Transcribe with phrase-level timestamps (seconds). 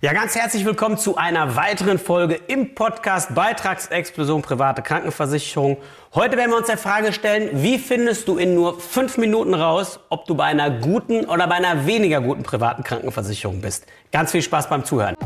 [0.00, 5.76] Ja, ganz herzlich willkommen zu einer weiteren Folge im Podcast Beitragsexplosion private Krankenversicherung.
[6.14, 9.98] Heute werden wir uns der Frage stellen, wie findest du in nur fünf Minuten raus,
[10.08, 13.86] ob du bei einer guten oder bei einer weniger guten privaten Krankenversicherung bist.
[14.12, 15.16] Ganz viel Spaß beim Zuhören.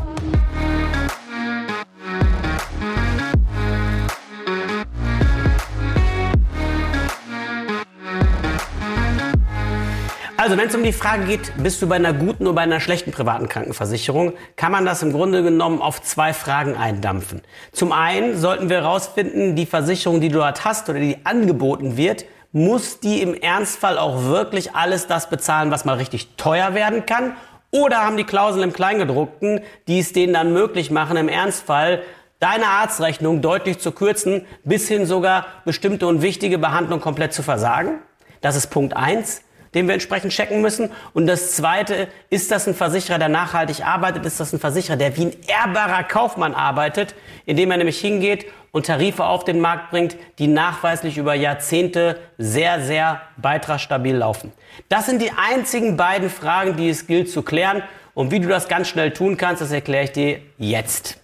[10.43, 12.81] Also, wenn es um die Frage geht, bist du bei einer guten oder bei einer
[12.81, 17.41] schlechten privaten Krankenversicherung, kann man das im Grunde genommen auf zwei Fragen eindampfen.
[17.71, 22.25] Zum einen sollten wir herausfinden, die Versicherung, die du dort hast oder die angeboten wird,
[22.51, 27.37] muss die im Ernstfall auch wirklich alles das bezahlen, was mal richtig teuer werden kann?
[27.71, 32.03] Oder haben die Klauseln im Kleingedruckten, die es denen dann möglich machen, im Ernstfall
[32.41, 37.99] deine Arztrechnung deutlich zu kürzen, bis hin sogar bestimmte und wichtige Behandlungen komplett zu versagen?
[38.41, 39.41] Das ist Punkt eins
[39.73, 40.91] den wir entsprechend checken müssen.
[41.13, 44.25] Und das Zweite, ist das ein Versicherer, der nachhaltig arbeitet?
[44.25, 47.15] Ist das ein Versicherer, der wie ein ehrbarer Kaufmann arbeitet,
[47.45, 52.81] indem er nämlich hingeht und Tarife auf den Markt bringt, die nachweislich über Jahrzehnte sehr,
[52.81, 54.51] sehr beitragsstabil laufen?
[54.89, 57.83] Das sind die einzigen beiden Fragen, die es gilt zu klären.
[58.13, 61.17] Und wie du das ganz schnell tun kannst, das erkläre ich dir jetzt.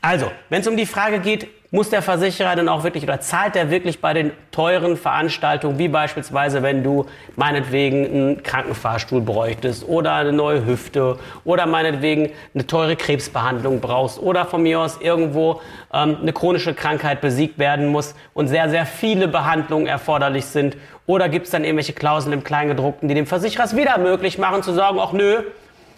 [0.00, 3.54] Also, wenn es um die Frage geht, muss der Versicherer denn auch wirklich oder zahlt
[3.54, 10.12] der wirklich bei den teuren Veranstaltungen, wie beispielsweise, wenn du meinetwegen einen Krankenfahrstuhl bräuchtest oder
[10.16, 15.62] eine neue Hüfte oder meinetwegen eine teure Krebsbehandlung brauchst oder von mir aus irgendwo
[15.94, 20.76] ähm, eine chronische Krankheit besiegt werden muss und sehr, sehr viele Behandlungen erforderlich sind?
[21.06, 24.62] Oder gibt es dann irgendwelche Klauseln im Kleingedruckten, die dem Versicherer es wieder möglich machen
[24.62, 25.42] zu sagen, ach nö,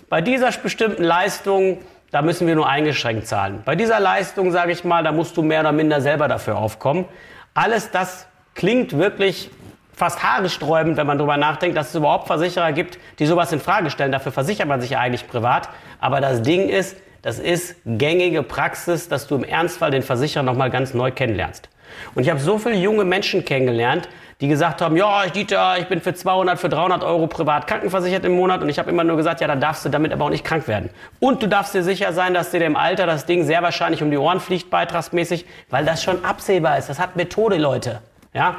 [0.08, 1.78] bei dieser bestimmten Leistung
[2.10, 3.62] da müssen wir nur eingeschränkt zahlen.
[3.64, 7.06] Bei dieser Leistung, sage ich mal, da musst du mehr oder minder selber dafür aufkommen.
[7.55, 9.50] Alles das klingt wirklich
[9.94, 13.91] fast haaresträubend, wenn man darüber nachdenkt, dass es überhaupt Versicherer gibt, die sowas in Frage
[13.91, 14.12] stellen.
[14.12, 15.69] Dafür versichert man sich ja eigentlich privat.
[16.00, 20.70] Aber das Ding ist, das ist gängige Praxis, dass du im Ernstfall den Versicherer nochmal
[20.70, 21.68] ganz neu kennenlernst.
[22.14, 24.08] Und ich habe so viele junge Menschen kennengelernt,
[24.40, 28.34] die gesagt haben, ja, Dieter, ich bin für 200, für 300 Euro privat krankenversichert im
[28.36, 30.44] Monat und ich habe immer nur gesagt, ja, dann darfst du damit aber auch nicht
[30.44, 30.90] krank werden.
[31.20, 34.10] Und du darfst dir sicher sein, dass dir im Alter das Ding sehr wahrscheinlich um
[34.10, 36.88] die Ohren fliegt, beitragsmäßig, weil das schon absehbar ist.
[36.88, 38.00] Das hat Methode, Leute.
[38.33, 38.56] Ja?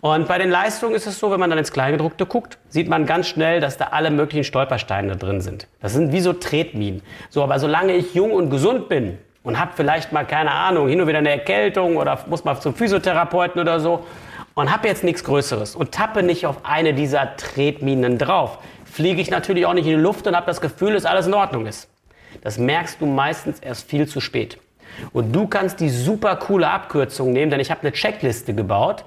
[0.00, 3.06] Und bei den Leistungen ist es so, wenn man dann ins Kleingedruckte guckt, sieht man
[3.06, 5.66] ganz schnell, dass da alle möglichen Stolpersteine drin sind.
[5.80, 7.02] Das sind wie so Tretminen.
[7.30, 11.00] So, aber solange ich jung und gesund bin und habe vielleicht mal, keine Ahnung, hin
[11.00, 14.04] und wieder eine Erkältung oder muss mal zum Physiotherapeuten oder so,
[14.54, 19.30] und habe jetzt nichts Größeres und tappe nicht auf eine dieser Tretminen drauf, fliege ich
[19.30, 21.88] natürlich auch nicht in die Luft und habe das Gefühl, dass alles in Ordnung ist.
[22.42, 24.58] Das merkst du meistens erst viel zu spät.
[25.12, 29.04] Und du kannst die super coole Abkürzung nehmen, denn ich habe eine Checkliste gebaut.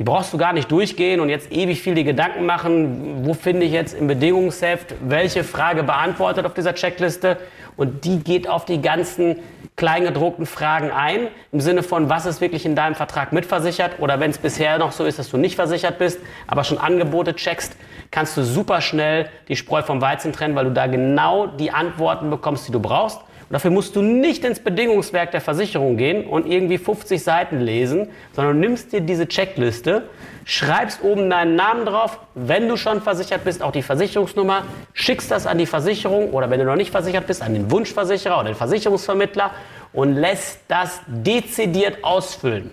[0.00, 3.66] Die brauchst du gar nicht durchgehen und jetzt ewig viel die Gedanken machen, wo finde
[3.66, 7.36] ich jetzt im Bedingungsheft welche Frage beantwortet auf dieser Checkliste.
[7.76, 9.36] Und die geht auf die ganzen
[9.76, 14.30] kleingedruckten Fragen ein, im Sinne von, was ist wirklich in deinem Vertrag mitversichert oder wenn
[14.30, 17.76] es bisher noch so ist, dass du nicht versichert bist, aber schon Angebote checkst,
[18.10, 22.30] kannst du super schnell die Spreu vom Weizen trennen, weil du da genau die Antworten
[22.30, 23.20] bekommst, die du brauchst.
[23.50, 28.06] Und dafür musst du nicht ins Bedingungswerk der Versicherung gehen und irgendwie 50 Seiten lesen,
[28.32, 30.08] sondern nimmst dir diese Checkliste,
[30.44, 35.48] schreibst oben deinen Namen drauf, wenn du schon versichert bist, auch die Versicherungsnummer, schickst das
[35.48, 38.54] an die Versicherung oder wenn du noch nicht versichert bist, an den Wunschversicherer oder den
[38.54, 39.50] Versicherungsvermittler
[39.92, 42.70] und lässt das dezidiert ausfüllen.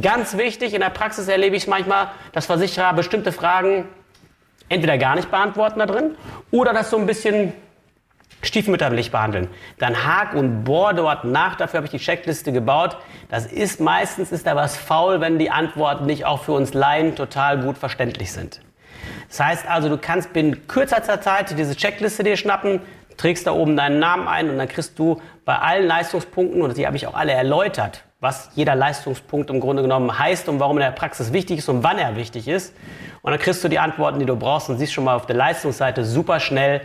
[0.00, 3.88] Ganz wichtig, in der Praxis erlebe ich manchmal, dass Versicherer bestimmte Fragen
[4.68, 6.14] entweder gar nicht beantworten da drin
[6.52, 7.52] oder das so ein bisschen
[8.42, 9.48] stiefmütterlich behandeln.
[9.78, 11.54] Dann hak und bohr dort nach.
[11.56, 12.96] Dafür habe ich die Checkliste gebaut.
[13.30, 17.14] Das ist meistens ist da was faul, wenn die Antworten nicht auch für uns Laien
[17.14, 18.60] total gut verständlich sind.
[19.28, 22.80] Das heißt also, du kannst binnen kürzester Zeit diese Checkliste dir schnappen,
[23.16, 26.86] trägst da oben deinen Namen ein und dann kriegst du bei allen Leistungspunkten, und die
[26.86, 30.84] habe ich auch alle erläutert, was jeder Leistungspunkt im Grunde genommen heißt und warum in
[30.84, 32.74] der Praxis wichtig ist und wann er wichtig ist.
[33.22, 35.36] Und dann kriegst du die Antworten, die du brauchst und siehst schon mal auf der
[35.36, 36.82] Leistungsseite super schnell,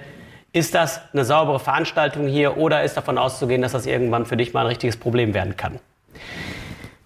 [0.53, 4.53] ist das eine saubere Veranstaltung hier oder ist davon auszugehen, dass das irgendwann für dich
[4.53, 5.79] mal ein richtiges Problem werden kann?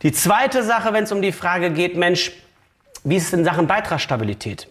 [0.04, 2.32] Die zweite Sache, wenn es um die Frage geht, Mensch,
[3.04, 4.68] wie ist es in Sachen Beitragsstabilität?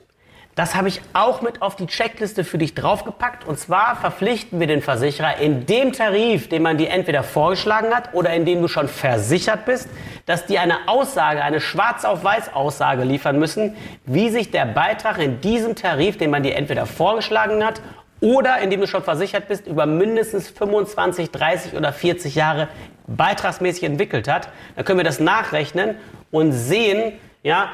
[0.56, 3.46] Das habe ich auch mit auf die Checkliste für dich draufgepackt.
[3.46, 8.12] Und zwar verpflichten wir den Versicherer in dem Tarif, den man dir entweder vorgeschlagen hat
[8.14, 9.88] oder in dem du schon versichert bist,
[10.26, 15.18] dass die eine Aussage, eine schwarz auf weiß Aussage liefern müssen, wie sich der Beitrag
[15.18, 17.80] in diesem Tarif, den man dir entweder vorgeschlagen hat
[18.20, 22.68] oder indem du schon versichert bist, über mindestens 25, 30 oder 40 Jahre
[23.06, 24.48] beitragsmäßig entwickelt hat.
[24.76, 25.96] Dann können wir das nachrechnen
[26.30, 27.12] und sehen,
[27.42, 27.70] ja,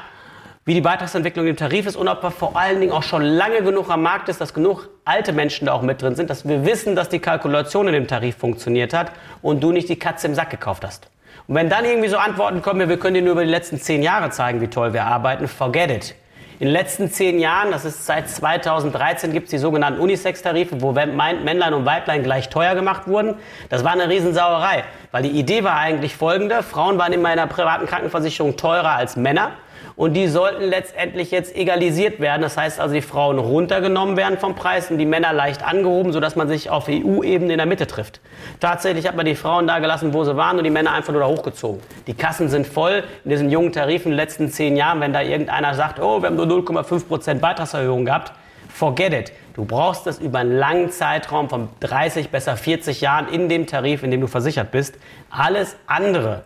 [0.65, 3.61] wie die Beitragsentwicklung im Tarif ist und ob er vor allen Dingen auch schon lange
[3.61, 6.65] genug am Markt ist, dass genug alte Menschen da auch mit drin sind, dass wir
[6.65, 10.35] wissen, dass die Kalkulation in dem Tarif funktioniert hat und du nicht die Katze im
[10.35, 11.09] Sack gekauft hast.
[11.47, 14.03] Und wenn dann irgendwie so Antworten kommen, wir können dir nur über die letzten zehn
[14.03, 16.15] Jahre zeigen, wie toll wir arbeiten, forget it.
[16.59, 20.91] In den letzten zehn Jahren, das ist seit 2013, gibt es die sogenannten Unisex-Tarife, wo
[20.91, 23.35] Männlein und Weiblein gleich teuer gemacht wurden.
[23.69, 26.63] Das war eine Riesensauerei, weil die Idee war eigentlich folgende.
[26.63, 29.51] Frauen waren in meiner privaten Krankenversicherung teurer als Männer
[29.95, 32.41] und die sollten letztendlich jetzt egalisiert werden.
[32.41, 36.35] Das heißt also, die Frauen runtergenommen werden vom Preis und die Männer leicht angehoben, sodass
[36.35, 38.19] man sich auf EU-Ebene in der Mitte trifft.
[38.59, 41.21] Tatsächlich hat man die Frauen da gelassen, wo sie waren und die Männer einfach nur
[41.21, 41.81] da hochgezogen.
[42.05, 45.01] Die Kassen sind voll in diesen jungen Tarifen in den letzten zehn Jahren.
[45.01, 48.33] Wenn da irgendeiner sagt, oh, wir haben nur 0,5 Prozent Beitragserhöhung gehabt,
[48.69, 49.33] forget it.
[49.55, 54.03] Du brauchst das über einen langen Zeitraum von 30, besser 40 Jahren in dem Tarif,
[54.03, 54.95] in dem du versichert bist.
[55.31, 56.43] Alles andere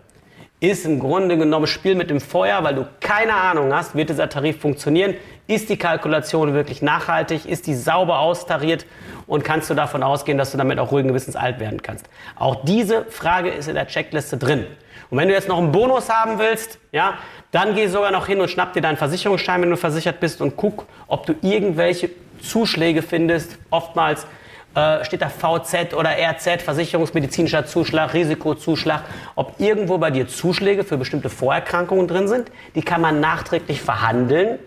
[0.62, 4.30] ist im Grunde genommen Spiel mit dem Feuer, weil du keine Ahnung hast, wird dieser
[4.30, 5.16] Tarif funktionieren?
[5.48, 7.48] Ist die Kalkulation wirklich nachhaltig?
[7.48, 8.86] Ist die sauber austariert?
[9.26, 12.06] Und kannst du davon ausgehen, dass du damit auch ruhigen Gewissens alt werden kannst?
[12.36, 14.68] Auch diese Frage ist in der Checkliste drin.
[15.10, 17.16] Und wenn du jetzt noch einen Bonus haben willst, ja,
[17.50, 20.58] dann geh sogar noch hin und schnapp dir deinen Versicherungsschein, wenn du versichert bist und
[20.58, 23.58] guck, ob du irgendwelche Zuschläge findest.
[23.72, 24.28] Oftmals
[24.76, 29.04] äh, steht da VZ oder RZ, versicherungsmedizinischer Zuschlag, Risikozuschlag,
[29.36, 32.52] ob irgendwo bei dir Zuschläge für bestimmte Vorerkrankungen drin sind.
[32.76, 34.60] Die kann man nachträglich verhandeln.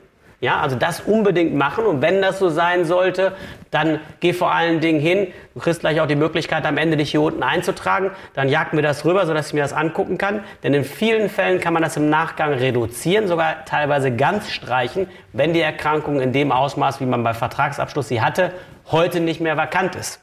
[0.44, 3.32] Ja, also das unbedingt machen und wenn das so sein sollte,
[3.70, 5.28] dann geh vor allen Dingen hin.
[5.54, 8.10] Du kriegst gleich auch die Möglichkeit, am Ende dich hier unten einzutragen.
[8.34, 10.44] Dann jagt mir das rüber, sodass ich mir das angucken kann.
[10.62, 15.54] Denn in vielen Fällen kann man das im Nachgang reduzieren, sogar teilweise ganz streichen, wenn
[15.54, 18.52] die Erkrankung in dem Ausmaß, wie man bei Vertragsabschluss sie hatte,
[18.90, 20.20] heute nicht mehr vakant ist.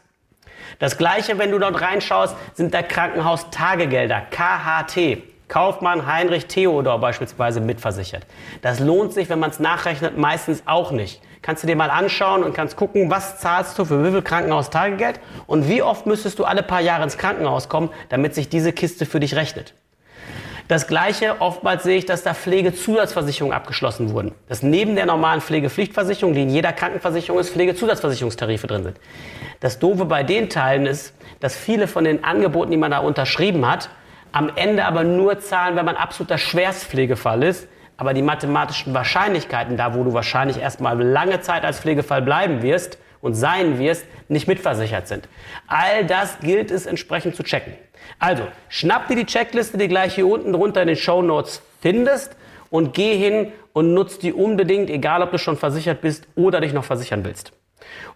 [0.78, 5.31] Das gleiche, wenn du dort reinschaust, sind da Krankenhaustagegelder, KHT.
[5.52, 8.26] Kaufmann Heinrich Theodor beispielsweise mitversichert.
[8.62, 11.22] Das lohnt sich, wenn man es nachrechnet, meistens auch nicht.
[11.42, 15.20] Kannst du dir mal anschauen und kannst gucken, was zahlst du für wie viel Krankenhaustagegeld
[15.48, 19.06] und wie oft müsstest du alle paar Jahre ins Krankenhaus kommen, damit sich diese Kiste
[19.06, 19.74] für dich rechnet.
[20.70, 24.34] Das gleiche, oftmals sehe ich, dass da Pflegezusatzversicherungen abgeschlossen wurden.
[24.48, 28.98] Dass neben der normalen Pflegepflichtversicherung, die in jeder Krankenversicherung ist, Pflegezusatzversicherungstarife drin sind.
[29.60, 33.70] Das Doofe bei den Teilen ist, dass viele von den Angeboten, die man da unterschrieben
[33.70, 33.90] hat,
[34.32, 37.68] am Ende aber nur zahlen, wenn man absoluter Schwerstpflegefall ist.
[37.98, 42.98] Aber die mathematischen Wahrscheinlichkeiten, da wo du wahrscheinlich erstmal lange Zeit als Pflegefall bleiben wirst
[43.22, 45.28] und sein wirst, nicht mitversichert sind.
[45.68, 47.74] All das gilt es entsprechend zu checken.
[48.18, 52.36] Also, schnapp dir die Checkliste, die gleich hier unten drunter in den Show Notes findest
[52.72, 56.74] und geh hin und nutz die unbedingt, egal ob du schon versichert bist oder dich
[56.74, 57.52] noch versichern willst.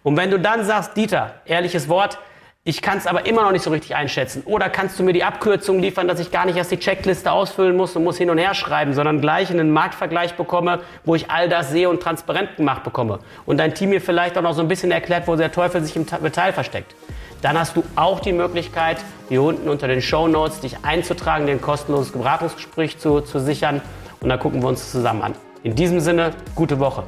[0.02, 2.18] Und wenn du dann sagst, Dieter, ehrliches Wort,
[2.68, 4.42] ich kann es aber immer noch nicht so richtig einschätzen.
[4.44, 7.76] Oder kannst du mir die Abkürzung liefern, dass ich gar nicht erst die Checkliste ausfüllen
[7.76, 11.48] muss und muss hin und her schreiben, sondern gleich einen Marktvergleich bekomme, wo ich all
[11.48, 13.20] das sehe und transparent gemacht bekomme.
[13.46, 15.94] Und dein Team mir vielleicht auch noch so ein bisschen erklärt, wo der Teufel sich
[15.94, 16.96] im Metall versteckt.
[17.40, 18.98] Dann hast du auch die Möglichkeit,
[19.28, 23.80] hier unten unter den Show Notes dich einzutragen, den kostenloses Beratungsgespräch zu, zu sichern.
[24.20, 25.34] Und dann gucken wir uns zusammen an.
[25.62, 27.04] In diesem Sinne, gute Woche.